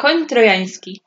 [0.00, 1.00] Koń trojański.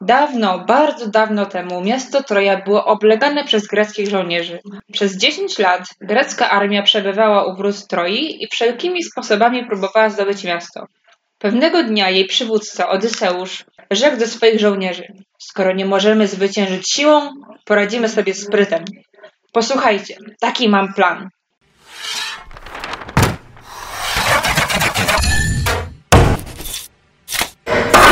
[0.00, 4.60] Dawno, bardzo dawno temu miasto Troja było oblegane przez greckich żołnierzy.
[4.92, 10.86] Przez 10 lat grecka armia przebywała u wrót Troi i wszelkimi sposobami próbowała zdobyć miasto.
[11.38, 15.06] Pewnego dnia jej przywódca Odyseusz rzekł do swoich żołnierzy:
[15.38, 17.30] Skoro nie możemy zwyciężyć siłą,
[17.64, 18.84] poradzimy sobie sprytem.
[19.52, 21.28] Posłuchajcie, taki mam plan.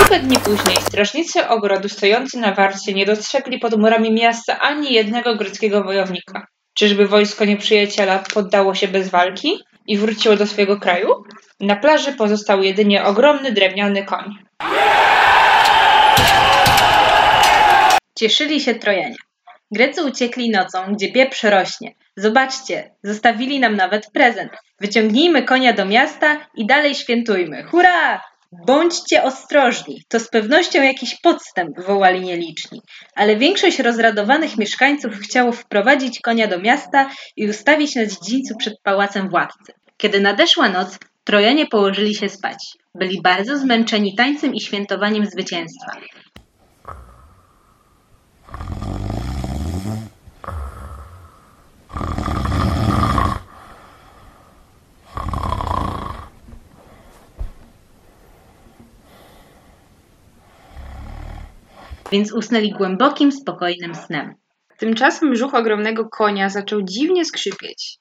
[0.09, 5.36] Kilka dni później strażnicy ogrodu stojący na warcie nie dostrzegli pod murami miasta ani jednego
[5.36, 6.47] greckiego wojownika.
[6.74, 11.08] Czyżby wojsko nieprzyjaciela poddało się bez walki i wróciło do swojego kraju?
[11.60, 14.34] Na plaży pozostał jedynie ogromny drewniany koń.
[18.18, 19.16] Cieszyli się Trojanie.
[19.70, 21.94] Grecy uciekli nocą, gdzie pieprz rośnie.
[22.16, 24.52] Zobaczcie, zostawili nam nawet prezent.
[24.80, 27.64] Wyciągnijmy konia do miasta i dalej świętujmy.
[27.64, 28.20] Hurra!
[28.66, 32.80] Bądźcie ostrożni, to z pewnością jakiś podstęp, wołali nieliczni.
[33.14, 39.28] Ale większość rozradowanych mieszkańców chciało wprowadzić konia do miasta i ustawić na dziedzińcu przed pałacem
[39.28, 39.72] władcy.
[39.97, 42.58] Kiedy nadeszła noc, Trojanie położyli się spać.
[42.94, 45.92] Byli bardzo zmęczeni tańcem i świętowaniem zwycięstwa.
[62.12, 64.34] Więc usnęli głębokim, spokojnym snem.
[64.78, 67.98] Tymczasem brzuch ogromnego konia zaczął dziwnie skrzypieć.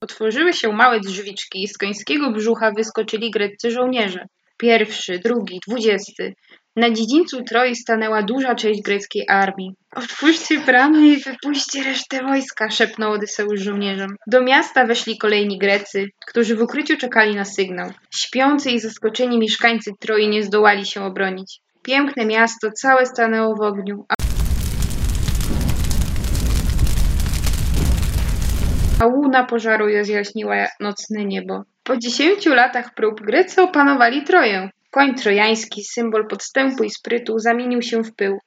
[0.00, 4.26] Otworzyły się małe drzwiczki i z końskiego brzucha wyskoczyli greccy żołnierze.
[4.56, 6.34] Pierwszy, drugi, dwudziesty.
[6.76, 9.74] Na dziedzińcu Troi stanęła duża część greckiej armii.
[9.96, 14.16] Otwórzcie bramy i wypuśćcie resztę wojska, szepnął Odyseusz żołnierzom.
[14.26, 17.90] Do miasta weszli kolejni Grecy, którzy w ukryciu czekali na sygnał.
[18.14, 21.60] Śpiący i zaskoczeni mieszkańcy Troi nie zdołali się obronić.
[21.82, 24.06] Piękne miasto całe stanęło w ogniu,
[29.00, 31.62] a łuna pożaru rozjaśniła nocne niebo.
[31.82, 34.70] Po dziesięciu latach prób Grecy opanowali Troję.
[34.90, 38.38] Koń trojański, symbol podstępu i sprytu, zamienił się w pył.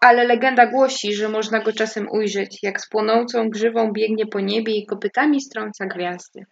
[0.00, 4.72] Ale legenda głosi, że można go czasem ujrzeć, jak z płonącą grzywą biegnie po niebie
[4.76, 6.44] i kopytami strąca gwiazdy.